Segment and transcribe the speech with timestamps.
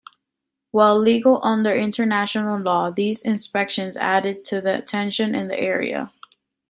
[0.71, 6.11] While legal under international law, these inspections added to the tensions in the area.